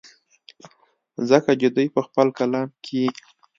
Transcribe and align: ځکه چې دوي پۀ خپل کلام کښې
ځکه 1.29 1.51
چې 1.59 1.67
دوي 1.75 1.87
پۀ 1.93 2.01
خپل 2.07 2.27
کلام 2.37 2.67
کښې 2.85 3.05